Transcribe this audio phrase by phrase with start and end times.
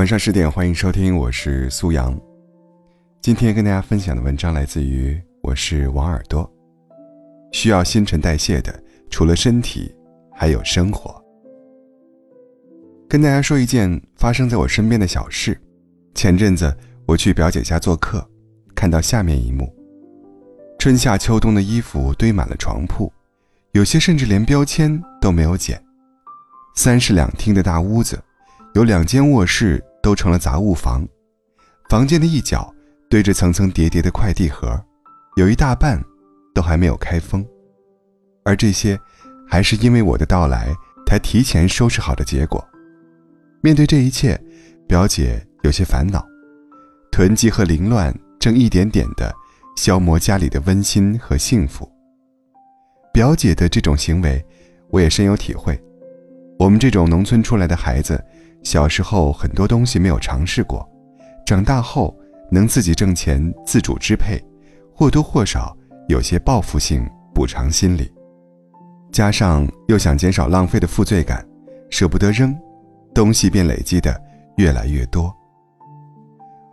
[0.00, 2.18] 晚上十点，欢迎收听，我是苏阳。
[3.20, 6.50] 今天跟大家分享的文章来自于我是王耳朵。
[7.52, 9.94] 需要新陈代谢的，除了身体，
[10.34, 11.22] 还有生活。
[13.10, 15.60] 跟大家说一件发生在我身边的小事。
[16.14, 16.74] 前阵子
[17.04, 18.26] 我去表姐家做客，
[18.74, 19.70] 看到下面一幕：
[20.78, 23.12] 春夏秋冬的衣服堆满了床铺，
[23.72, 25.78] 有些甚至连标签都没有剪。
[26.74, 28.18] 三室两厅的大屋子，
[28.72, 31.06] 有两间卧室都成了杂物房。
[31.88, 32.72] 房间的一角
[33.08, 34.80] 堆着层层叠叠的快递盒，
[35.36, 36.02] 有一大半
[36.54, 37.44] 都还没有开封。
[38.44, 38.98] 而这些，
[39.48, 40.74] 还是因为我的到来
[41.06, 42.64] 才提前收拾好的结果。
[43.60, 44.40] 面对这一切，
[44.88, 46.24] 表姐有些烦恼，
[47.10, 49.34] 囤积和凌乱正一点点的
[49.76, 51.90] 消磨家里的温馨和幸福。
[53.12, 54.42] 表姐的这种行为，
[54.88, 55.78] 我也深有体会。
[56.58, 58.22] 我们这种农村出来的孩子，
[58.62, 60.88] 小时候很多东西没有尝试过，
[61.46, 62.16] 长大后
[62.50, 64.42] 能自己挣钱、自主支配，
[64.94, 65.76] 或多或少
[66.08, 68.10] 有些报复性补偿心理，
[69.10, 71.46] 加上又想减少浪费的负罪感，
[71.90, 72.56] 舍不得扔，
[73.14, 74.20] 东西便累积的
[74.56, 75.34] 越来越多。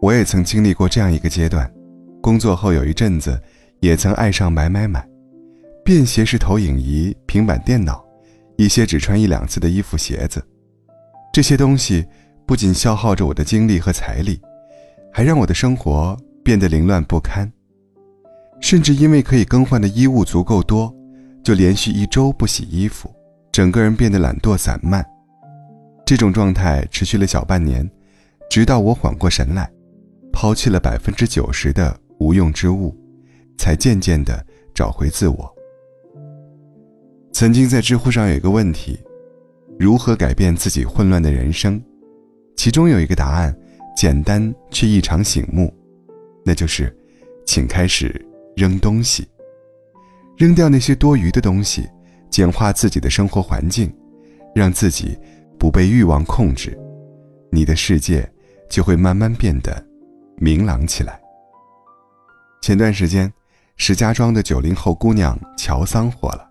[0.00, 1.70] 我也曾经历过这样一个阶段，
[2.20, 3.40] 工作后有一阵子，
[3.80, 5.06] 也曾爱上买买买，
[5.84, 8.04] 便携式投影仪、平板电脑。
[8.56, 10.46] 一些只穿一两次的衣服、鞋子，
[11.32, 12.04] 这些东西
[12.44, 14.40] 不仅消耗着我的精力和财力，
[15.12, 17.50] 还让我的生活变得凌乱不堪。
[18.60, 20.92] 甚至因为可以更换的衣物足够多，
[21.42, 23.10] 就连续一周不洗衣服，
[23.52, 25.04] 整个人变得懒惰散漫。
[26.04, 27.88] 这种状态持续了小半年，
[28.50, 29.70] 直到我缓过神来，
[30.32, 32.94] 抛弃了百分之九十的无用之物，
[33.56, 35.56] 才渐渐地找回自我。
[37.32, 38.98] 曾经在知乎上有一个问题：
[39.80, 41.82] 如何改变自己混乱的人生？
[42.54, 43.56] 其中有一个答案，
[43.96, 45.74] 简单却异常醒目，
[46.44, 46.94] 那就是，
[47.46, 48.14] 请开始
[48.54, 49.26] 扔东西，
[50.36, 51.88] 扔掉那些多余的东西，
[52.28, 53.90] 简化自己的生活环境，
[54.54, 55.18] 让自己
[55.58, 56.78] 不被欲望控制，
[57.50, 58.30] 你的世界
[58.68, 59.82] 就会慢慢变得
[60.36, 61.18] 明朗起来。
[62.60, 63.32] 前段时间，
[63.78, 66.49] 石家庄的九零后姑娘乔桑火了。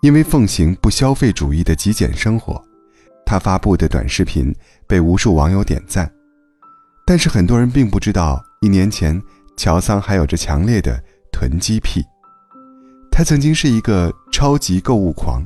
[0.00, 2.62] 因为奉行不消费主义的极简生活，
[3.26, 4.54] 他发布的短视频
[4.86, 6.10] 被无数网友点赞。
[7.06, 9.20] 但是很多人并不知道，一年前
[9.56, 12.02] 乔桑还有着强烈的囤积癖。
[13.10, 15.44] 他曾经是一个超级购物狂，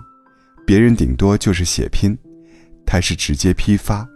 [0.65, 2.17] 别人顶多就是血拼，
[2.87, 4.07] 他是直接批发，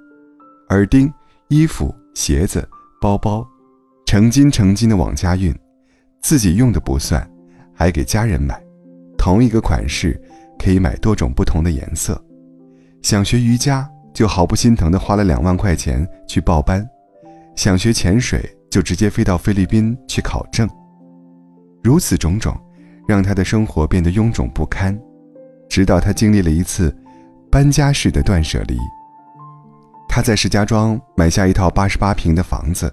[0.68, 1.12] 耳钉、
[1.48, 2.68] 衣服、鞋子、
[3.00, 3.44] 包包，
[4.06, 5.52] 成斤成斤的往家运，
[6.22, 7.28] 自己用的不算，
[7.74, 8.62] 还给家人买。
[9.18, 10.18] 同一个款式，
[10.58, 12.18] 可以买多种不同的颜色。
[13.02, 16.80] 想学瑜伽，就毫不心疼地花了两万块钱去报班；
[17.54, 20.68] 想学潜水，就直接飞到菲律宾去考证。
[21.82, 22.56] 如此种种，
[23.06, 24.98] 让他的生活变得臃肿不堪。
[25.68, 26.96] 直到他经历了一次
[27.50, 28.78] 搬家式的断舍离。
[30.08, 32.92] 他在石家庄买下一套八十八平的房子，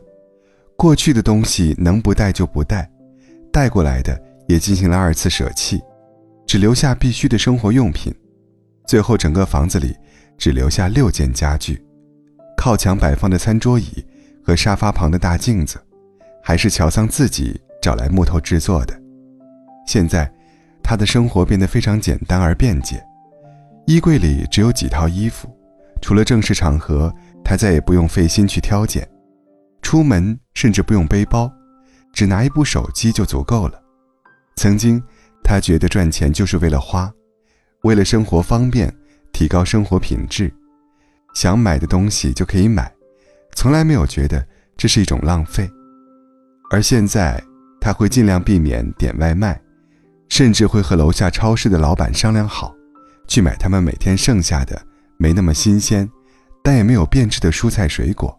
[0.76, 2.88] 过去的东西能不带就不带，
[3.52, 5.82] 带过来的也进行了二次舍弃。
[6.46, 8.14] 只留下必须的生活用品，
[8.88, 9.96] 最后整个房子里
[10.38, 11.84] 只留下六件家具，
[12.56, 14.06] 靠墙摆放的餐桌椅
[14.44, 15.84] 和沙发旁的大镜子，
[16.44, 18.96] 还是乔桑自己找来木头制作的。
[19.88, 20.32] 现在，
[20.84, 23.04] 他的生活变得非常简单而便捷，
[23.88, 25.50] 衣柜里只有几套衣服，
[26.02, 27.12] 除了正式场合，
[27.44, 29.08] 他再也不用费心去挑拣，
[29.82, 31.52] 出门甚至不用背包，
[32.14, 33.82] 只拿一部手机就足够了。
[34.58, 35.02] 曾经。
[35.48, 37.14] 他觉得赚钱就是为了花，
[37.84, 38.92] 为了生活方便，
[39.32, 40.52] 提高生活品质，
[41.36, 42.92] 想买的东西就可以买，
[43.54, 44.44] 从来没有觉得
[44.76, 45.70] 这是一种浪费。
[46.72, 47.40] 而现在，
[47.80, 49.62] 他会尽量避免点外卖，
[50.30, 52.76] 甚至会和楼下超市的老板商量好，
[53.28, 54.82] 去买他们每天剩下的
[55.18, 56.10] 没那么新鲜，
[56.64, 58.36] 但也没有变质的蔬菜水果。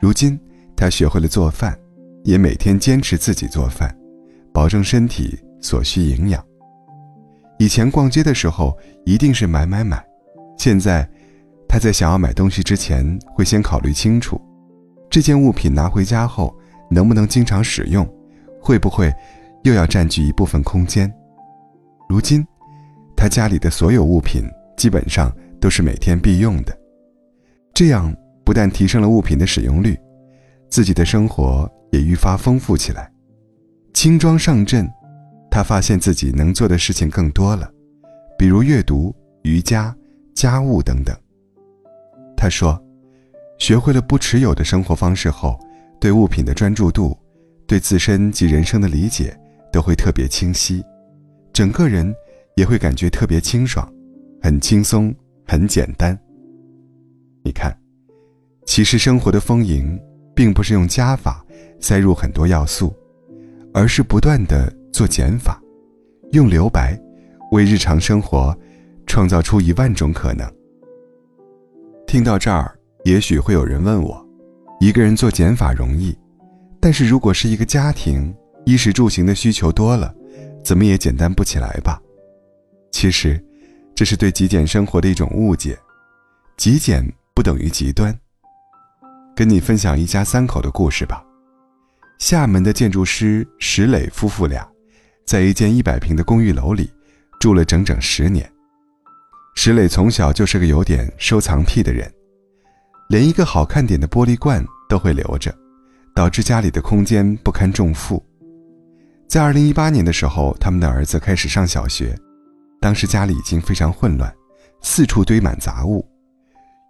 [0.00, 0.36] 如今，
[0.76, 1.78] 他学会了做饭，
[2.24, 3.96] 也每天坚持自己做饭，
[4.52, 5.38] 保证身体。
[5.62, 6.44] 所需营养。
[7.58, 8.76] 以前逛街的时候
[9.06, 10.04] 一定是买买买，
[10.58, 11.08] 现在
[11.68, 14.40] 他在想要买东西之前会先考虑清楚，
[15.08, 16.52] 这件物品拿回家后
[16.90, 18.06] 能不能经常使用，
[18.60, 19.12] 会不会
[19.62, 21.12] 又要占据一部分空间。
[22.08, 22.44] 如今，
[23.16, 24.42] 他家里的所有物品
[24.76, 26.76] 基本上都是每天必用的，
[27.72, 28.12] 这样
[28.44, 29.96] 不但提升了物品的使用率，
[30.68, 33.08] 自己的生活也愈发丰富起来，
[33.94, 34.90] 轻装上阵。
[35.52, 37.70] 他发现自己能做的事情更多了，
[38.38, 39.94] 比如阅读、瑜伽、
[40.34, 41.14] 家务等等。
[42.34, 42.82] 他说
[43.60, 45.60] ：“学会了不持有的生活方式后，
[46.00, 47.14] 对物品的专注度，
[47.66, 49.38] 对自身及人生的理解
[49.70, 50.82] 都会特别清晰，
[51.52, 52.14] 整个人
[52.56, 53.86] 也会感觉特别清爽，
[54.40, 55.14] 很轻松，
[55.46, 56.18] 很简单。
[57.44, 57.78] 你看，
[58.64, 60.00] 其实生活的丰盈，
[60.34, 61.44] 并不是用加法
[61.78, 62.90] 塞入很多要素，
[63.74, 65.60] 而是不断的做减法，
[66.32, 66.98] 用留白，
[67.50, 68.56] 为日常生活
[69.06, 70.46] 创造出一万种可能。
[72.06, 74.24] 听到这儿，也许会有人问我：
[74.80, 76.16] 一个人做减法容易，
[76.80, 78.34] 但是如果是一个家庭，
[78.66, 80.14] 衣食住行的需求多了，
[80.62, 82.00] 怎么也简单不起来吧？
[82.90, 83.42] 其实，
[83.94, 85.78] 这是对极简生活的一种误解，
[86.56, 87.02] 极简。
[87.34, 88.14] 不等于极端。
[89.34, 91.24] 跟你分享一家三口的故事吧。
[92.18, 94.68] 厦门的建筑师石磊夫妇俩，
[95.24, 96.90] 在一间一百平的公寓楼里
[97.40, 98.50] 住了整整十年。
[99.54, 102.10] 石磊从小就是个有点收藏癖的人，
[103.08, 105.54] 连一个好看点的玻璃罐都会留着，
[106.14, 108.24] 导致家里的空间不堪重负。
[109.28, 112.18] 在二零一八年的时候，他们的儿子开始上小学，
[112.80, 114.32] 当时家里已经非常混乱，
[114.80, 116.06] 四处堆满杂物。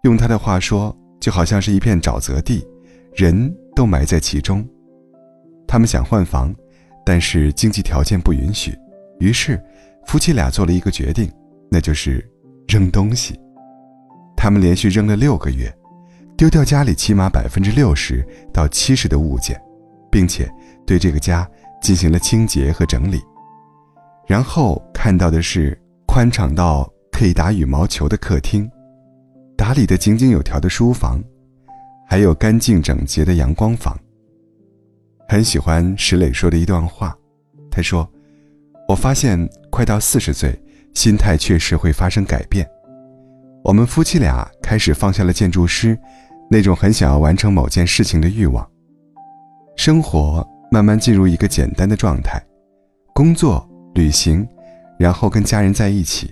[0.04, 2.66] 用他的话说，就好像是一片沼泽地，
[3.14, 4.68] 人都埋在其中。
[5.68, 6.54] 他们想换房，
[7.04, 8.76] 但是经济条件不允许，
[9.18, 9.62] 于是
[10.06, 11.30] 夫妻俩做了一个决定，
[11.70, 12.24] 那就是
[12.68, 13.38] 扔东西。
[14.36, 15.72] 他们连续扔了六个月，
[16.36, 19.60] 丢掉家里起码百分之六十到七十的物件，
[20.10, 20.50] 并且
[20.86, 21.48] 对这个家
[21.80, 23.20] 进行了清洁和整理。
[24.26, 25.76] 然后看到的是
[26.06, 28.68] 宽敞到可以打羽毛球的客厅。
[29.56, 31.22] 打理的井井有条的书房，
[32.08, 33.96] 还有干净整洁的阳光房。
[35.32, 37.16] 很喜欢石磊说的一段话，
[37.70, 38.06] 他说
[38.86, 40.62] ：“我发现快到四十岁，
[40.92, 42.68] 心态确实会发生改变。
[43.64, 45.98] 我们夫妻俩开始放下了建筑师
[46.50, 48.70] 那种很想要完成某件事情的欲望，
[49.74, 52.38] 生活慢慢进入一个简单的状态，
[53.14, 54.46] 工作、旅行，
[54.98, 56.30] 然后跟家人在一起，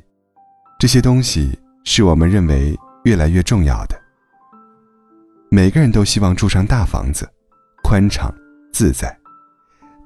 [0.78, 3.98] 这些东西是我们认为。”越来越重要的。
[5.50, 7.26] 每个人都希望住上大房子，
[7.82, 8.30] 宽敞
[8.72, 9.16] 自在，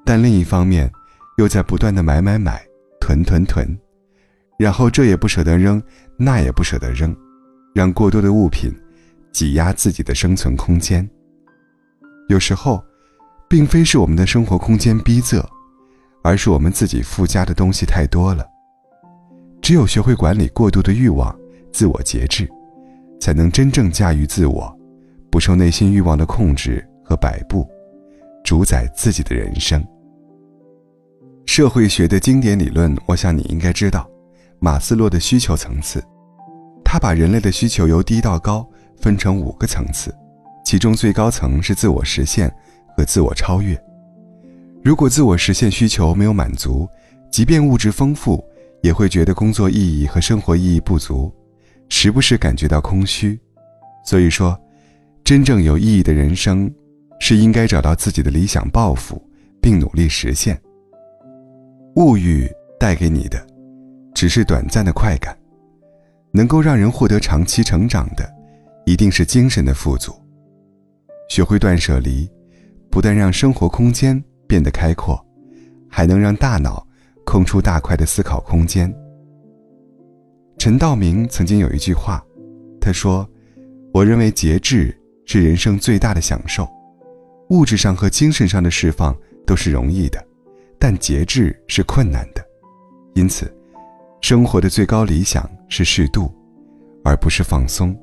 [0.05, 0.91] 但另一方面，
[1.37, 2.61] 又在不断的买买买，
[2.99, 3.67] 囤囤囤，
[4.57, 5.81] 然后这也不舍得扔，
[6.17, 7.15] 那也不舍得扔，
[7.73, 8.73] 让过多的物品
[9.31, 11.07] 挤压自己的生存空间。
[12.29, 12.83] 有时候，
[13.47, 15.43] 并非是我们的生活空间逼仄，
[16.23, 18.45] 而是我们自己附加的东西太多了。
[19.61, 21.35] 只有学会管理过度的欲望，
[21.71, 22.49] 自我节制。
[23.17, 24.77] 才能真正驾驭自我，
[25.31, 27.67] 不受内心欲望的控制和摆布，
[28.45, 29.83] 主宰自己的人生。
[31.47, 34.07] 社会学的经典理论，我想你应该知道，
[34.59, 36.01] 马斯洛的需求层次。
[36.83, 38.65] 他把人类的需求由低到高
[38.97, 40.13] 分成五个层次，
[40.63, 42.53] 其中最高层是自我实现
[42.95, 43.75] 和自我超越。
[44.83, 46.87] 如果自我实现需求没有满足，
[47.31, 48.45] 即便物质丰富，
[48.83, 51.33] 也会觉得工作意义和生活意义不足。
[51.89, 53.39] 时不时感觉到空虚，
[54.05, 54.55] 所以说，
[55.23, 56.71] 真正有意义的人生，
[57.19, 59.21] 是应该找到自己的理想抱负，
[59.61, 60.59] 并努力实现。
[61.95, 63.45] 物欲带给你的，
[64.13, 65.37] 只是短暂的快感，
[66.31, 68.29] 能够让人获得长期成长的，
[68.85, 70.13] 一定是精神的富足。
[71.29, 72.29] 学会断舍离，
[72.91, 75.19] 不但让生活空间变得开阔，
[75.89, 76.85] 还能让大脑
[77.25, 78.93] 空出大块的思考空间。
[80.57, 82.23] 陈道明曾经有一句话，
[82.79, 83.27] 他说
[83.93, 84.95] ：“我认为节制
[85.25, 86.67] 是人生最大的享受，
[87.49, 90.25] 物质上和精神上的释放都是容易的，
[90.79, 92.43] 但节制是困难的。
[93.13, 93.53] 因此，
[94.21, 96.33] 生活的最高理想是适度，
[97.03, 97.95] 而不是放松。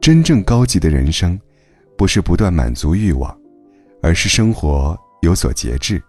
[0.00, 1.38] 真正高级的人生，
[1.96, 3.36] 不是不断满足欲望，
[4.02, 6.02] 而是生活有所节制，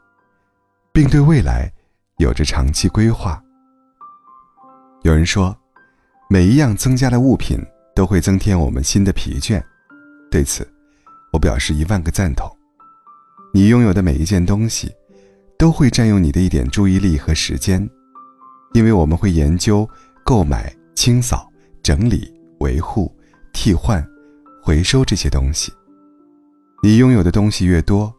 [0.93, 1.71] 并对未来
[2.17, 3.41] 有着长期规划。”
[5.03, 5.57] 有人说，
[6.29, 7.59] 每一样增加的物品
[7.95, 9.61] 都会增添我们新的疲倦。
[10.29, 10.65] 对此，
[11.31, 12.49] 我表示一万个赞同。
[13.53, 14.91] 你拥有的每一件东西，
[15.57, 17.89] 都会占用你的一点注意力和时间，
[18.73, 19.87] 因为我们会研究、
[20.23, 21.49] 购买、清扫、
[21.83, 23.13] 整理、维护、
[23.53, 24.05] 替换、
[24.61, 25.71] 回收这些东西。
[26.83, 28.13] 你拥有的东西越多，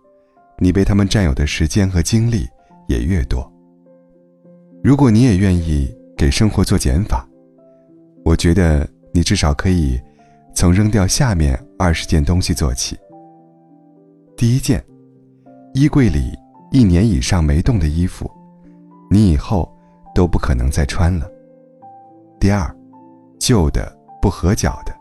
[0.59, 2.47] 你被他们占有的时间和精力
[2.89, 3.51] 也越多。
[4.83, 5.95] 如果你也愿意。
[6.15, 7.29] 给生活做减法，
[8.25, 10.01] 我觉得你至少可以
[10.55, 12.97] 从扔掉下面二十件东西做起。
[14.37, 14.85] 第一件，
[15.75, 16.33] 衣柜里
[16.71, 18.31] 一年以上没动的衣服，
[19.11, 19.71] 你以后
[20.15, 21.31] 都不可能再穿了。
[22.41, 22.75] 第二，
[23.39, 24.95] 旧的不合脚的，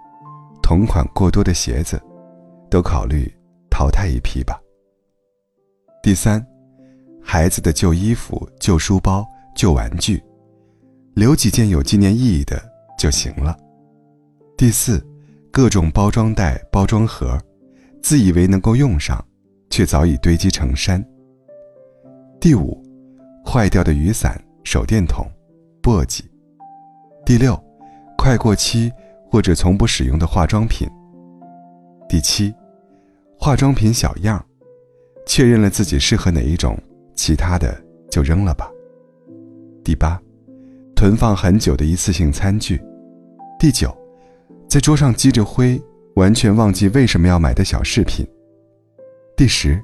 [0.62, 2.01] 同款过多的鞋子，
[2.70, 3.31] 都考虑
[3.70, 4.60] 淘汰一批吧。
[6.03, 6.46] 第三，
[7.22, 10.22] 孩子的旧衣服、旧书包、旧玩具，
[11.13, 12.62] 留几件有纪念意义的
[12.98, 13.58] 就行了。
[14.58, 15.03] 第四，
[15.51, 17.38] 各种包装袋、包装盒，
[18.01, 19.24] 自以为能够用上，
[19.70, 21.05] 却早已堆积成山。
[22.39, 22.81] 第五，
[23.46, 25.29] 坏掉的雨伞、手电筒、
[25.84, 26.22] 簸箕。
[27.25, 27.62] 第六，
[28.17, 28.89] 快过期
[29.29, 30.88] 或者从不使用的化妆品。
[32.08, 32.53] 第七，
[33.38, 34.43] 化妆品小样，
[35.25, 36.79] 确认了自己适合哪一种，
[37.13, 37.77] 其他的
[38.10, 38.72] 就扔了吧。
[39.84, 40.17] 第八，
[40.96, 42.81] 囤放很久的一次性餐具。
[43.60, 43.93] 第九，
[44.72, 45.78] 在桌上积着灰，
[46.16, 48.25] 完全忘记为什么要买的小饰品。
[49.36, 49.78] 第十，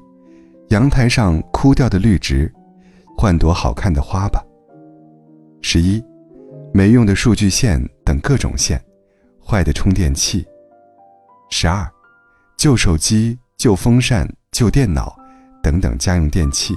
[0.70, 2.50] 阳台上枯掉的绿植，
[3.17, 4.41] 换朵好看的花吧。
[5.62, 6.01] 十一。
[6.74, 8.82] 没用的数据线等各种线，
[9.46, 10.46] 坏的充电器。
[11.50, 11.86] 十二，
[12.56, 15.13] 旧手机、旧风扇、旧电脑
[15.62, 16.74] 等等家用电器。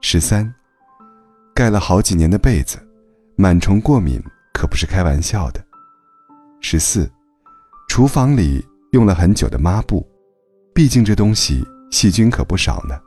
[0.00, 0.50] 十三，
[1.54, 2.78] 盖了好几年的被子，
[3.36, 4.18] 螨虫过敏
[4.54, 5.62] 可不是开玩笑的。
[6.62, 7.10] 十四，
[7.88, 10.06] 厨房里用了很久的抹布，
[10.74, 12.98] 毕竟这东西细菌可不少呢。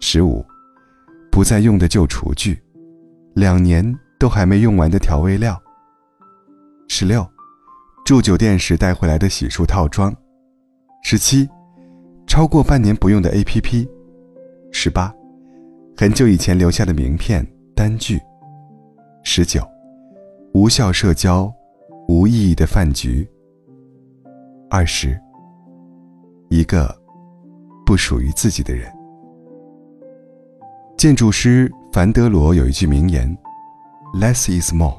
[0.00, 0.44] 十五，
[1.30, 2.60] 不再用的旧厨具，
[3.34, 3.96] 两年。
[4.18, 5.62] 都还没用完的调味料。
[6.88, 7.22] 十六，
[8.02, 10.10] 住酒店时带回来的洗漱套装。
[11.02, 11.46] 十七，
[12.26, 13.86] 超过半年不用的 APP。
[14.72, 15.14] 十八，
[15.98, 18.18] 很久以前留下的名片单据。
[19.22, 19.62] 十九，
[20.54, 21.52] 无效社交，
[22.08, 23.28] 无意义的饭局。
[24.70, 25.18] 二十，
[26.50, 26.94] 一个
[27.84, 28.92] 不属于自己的人。
[30.96, 33.36] 建筑师凡德罗有一句名言。
[34.14, 34.96] Less is more，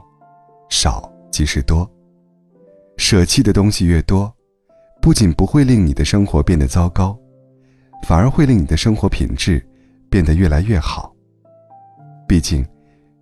[0.69, 1.89] 少即是多。
[2.97, 4.31] 舍弃的东西越多，
[5.01, 7.17] 不仅不会令你的生活变得糟糕，
[8.03, 9.65] 反而会令你的生活品质
[10.09, 11.15] 变得越来越好。
[12.27, 12.65] 毕竟，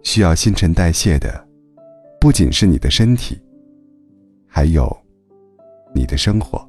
[0.04, 1.48] 需要新陈代谢的，
[2.20, 3.40] 不仅是你的身体，
[4.56, 4.90] 还有
[5.94, 6.66] 你的生活。